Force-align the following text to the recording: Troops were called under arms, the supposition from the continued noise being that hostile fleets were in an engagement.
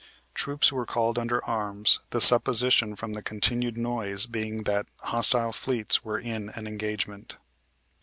Troops 0.33 0.71
were 0.71 0.87
called 0.87 1.19
under 1.19 1.45
arms, 1.45 1.99
the 2.09 2.19
supposition 2.19 2.95
from 2.95 3.13
the 3.13 3.21
continued 3.21 3.77
noise 3.77 4.25
being 4.25 4.63
that 4.63 4.87
hostile 5.01 5.51
fleets 5.51 6.03
were 6.03 6.17
in 6.17 6.49
an 6.55 6.65
engagement. 6.65 7.37